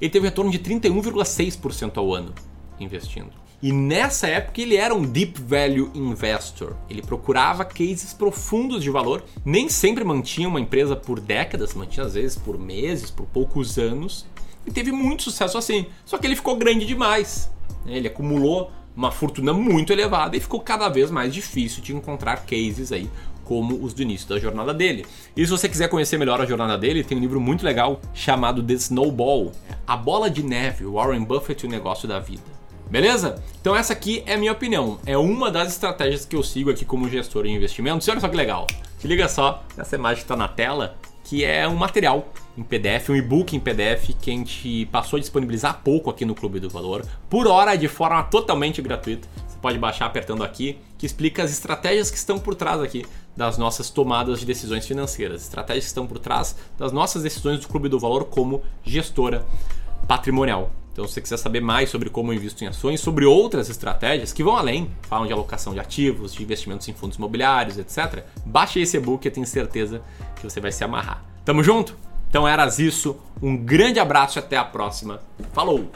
ele 0.00 0.10
teve 0.10 0.26
um 0.26 0.28
retorno 0.28 0.50
de 0.50 0.58
31,6% 0.58 1.96
ao 1.96 2.14
ano 2.14 2.34
investindo. 2.80 3.30
E 3.62 3.72
nessa 3.72 4.26
época 4.26 4.60
ele 4.60 4.74
era 4.74 4.92
um 4.92 5.04
deep 5.04 5.40
value 5.40 5.90
investor. 5.94 6.76
Ele 6.90 7.00
procurava 7.00 7.64
cases 7.64 8.12
profundos 8.12 8.82
de 8.82 8.90
valor, 8.90 9.24
nem 9.44 9.68
sempre 9.68 10.02
mantinha 10.02 10.48
uma 10.48 10.60
empresa 10.60 10.96
por 10.96 11.20
décadas, 11.20 11.72
mantinha 11.72 12.04
às 12.04 12.14
vezes 12.14 12.36
por 12.36 12.58
meses, 12.58 13.08
por 13.08 13.24
poucos 13.26 13.78
anos, 13.78 14.26
e 14.66 14.72
teve 14.72 14.90
muito 14.90 15.22
sucesso 15.22 15.56
assim. 15.56 15.86
Só 16.04 16.18
que 16.18 16.26
ele 16.26 16.34
ficou 16.34 16.56
grande 16.56 16.84
demais. 16.84 17.48
Né? 17.84 17.96
Ele 17.96 18.08
acumulou 18.08 18.72
uma 18.96 19.10
fortuna 19.10 19.52
muito 19.52 19.92
elevada 19.92 20.36
e 20.36 20.40
ficou 20.40 20.60
cada 20.60 20.88
vez 20.88 21.10
mais 21.10 21.32
difícil 21.32 21.82
de 21.82 21.94
encontrar 21.94 22.44
cases 22.46 22.92
aí 22.92 23.08
como 23.44 23.82
os 23.84 23.92
do 23.92 24.02
início 24.02 24.28
da 24.28 24.38
jornada 24.38 24.72
dele. 24.72 25.04
E 25.36 25.44
se 25.44 25.50
você 25.50 25.68
quiser 25.68 25.88
conhecer 25.88 26.16
melhor 26.16 26.40
a 26.40 26.46
jornada 26.46 26.78
dele, 26.78 27.02
tem 27.04 27.18
um 27.18 27.20
livro 27.20 27.40
muito 27.40 27.64
legal 27.64 28.00
chamado 28.14 28.62
The 28.62 28.74
Snowball, 28.74 29.52
A 29.86 29.96
Bola 29.96 30.30
de 30.30 30.42
Neve, 30.42 30.84
Warren 30.84 31.24
Buffett 31.24 31.64
e 31.64 31.68
o 31.68 31.70
Negócio 31.70 32.08
da 32.08 32.18
Vida. 32.18 32.42
Beleza? 32.88 33.42
Então 33.60 33.74
essa 33.74 33.94
aqui 33.94 34.22
é 34.26 34.34
a 34.34 34.38
minha 34.38 34.52
opinião. 34.52 34.98
É 35.06 35.16
uma 35.16 35.50
das 35.50 35.72
estratégias 35.72 36.24
que 36.24 36.36
eu 36.36 36.42
sigo 36.42 36.70
aqui 36.70 36.84
como 36.84 37.08
gestor 37.08 37.46
em 37.46 37.56
investimentos. 37.56 38.06
E 38.06 38.10
olha 38.10 38.20
só 38.20 38.28
que 38.28 38.36
legal. 38.36 38.66
Se 38.98 39.08
liga 39.08 39.28
só 39.28 39.64
essa 39.76 39.96
imagem 39.96 40.22
está 40.22 40.36
na 40.36 40.46
tela, 40.46 40.96
que 41.24 41.44
é 41.44 41.66
um 41.66 41.74
material 41.74 42.28
em 42.56 42.62
PDF, 42.62 43.10
um 43.10 43.16
e-book 43.16 43.56
em 43.56 43.60
PDF 43.60 44.10
que 44.20 44.30
a 44.30 44.34
gente 44.34 44.86
passou 44.86 45.16
a 45.16 45.20
disponibilizar 45.20 45.70
há 45.70 45.74
pouco 45.74 46.10
aqui 46.10 46.24
no 46.24 46.34
Clube 46.34 46.60
do 46.60 46.68
Valor, 46.68 47.04
por 47.30 47.46
hora 47.46 47.76
de 47.76 47.88
forma 47.88 48.22
totalmente 48.24 48.82
gratuita. 48.82 49.26
Você 49.46 49.56
pode 49.60 49.78
baixar 49.78 50.06
apertando 50.06 50.44
aqui, 50.44 50.78
que 50.98 51.06
explica 51.06 51.42
as 51.42 51.50
estratégias 51.50 52.10
que 52.10 52.16
estão 52.16 52.38
por 52.38 52.54
trás 52.54 52.80
aqui 52.80 53.06
das 53.36 53.56
nossas 53.56 53.88
tomadas 53.88 54.40
de 54.40 54.46
decisões 54.46 54.86
financeiras, 54.86 55.42
estratégias 55.42 55.84
que 55.84 55.88
estão 55.88 56.06
por 56.06 56.18
trás 56.18 56.54
das 56.78 56.92
nossas 56.92 57.22
decisões 57.22 57.60
do 57.60 57.68
Clube 57.68 57.88
do 57.88 57.98
Valor 57.98 58.26
como 58.26 58.62
gestora 58.84 59.46
patrimonial. 60.06 60.70
Então, 60.92 61.06
se 61.06 61.14
você 61.14 61.22
quiser 61.22 61.38
saber 61.38 61.62
mais 61.62 61.88
sobre 61.88 62.10
como 62.10 62.32
eu 62.32 62.36
invisto 62.36 62.62
em 62.62 62.66
ações, 62.66 63.00
sobre 63.00 63.24
outras 63.24 63.70
estratégias 63.70 64.30
que 64.30 64.44
vão 64.44 64.54
além, 64.54 64.90
falam 65.08 65.26
de 65.26 65.32
alocação 65.32 65.72
de 65.72 65.80
ativos, 65.80 66.34
de 66.34 66.42
investimentos 66.42 66.86
em 66.86 66.92
fundos 66.92 67.16
imobiliários, 67.16 67.78
etc., 67.78 68.22
baixe 68.44 68.78
esse 68.80 68.98
e-book, 68.98 69.24
eu 69.24 69.32
tenho 69.32 69.46
certeza 69.46 70.02
que 70.36 70.44
você 70.44 70.60
vai 70.60 70.70
se 70.70 70.84
amarrar. 70.84 71.24
Tamo 71.46 71.64
junto? 71.64 71.96
Então 72.32 72.48
eras 72.48 72.78
isso, 72.78 73.14
um 73.42 73.54
grande 73.54 74.00
abraço 74.00 74.38
e 74.38 74.40
até 74.40 74.56
a 74.56 74.64
próxima. 74.64 75.20
Falou! 75.52 75.90